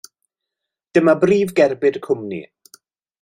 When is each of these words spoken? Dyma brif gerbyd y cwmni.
Dyma 0.97 1.15
brif 1.25 1.53
gerbyd 1.59 2.01
y 2.01 2.05
cwmni. 2.09 2.41